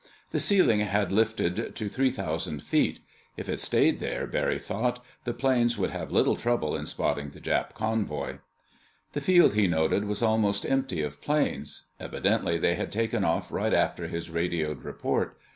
[0.31, 3.01] The ceiling had lifted to three thousand feet.
[3.37, 7.39] If it stayed there, Barry thought, the planes would have little trouble in spotting the
[7.39, 8.39] Jap convoy.
[9.13, 11.89] The field, he noted, was almost empty of planes.
[11.99, 15.37] Evidently they had taken off right after his radioed report.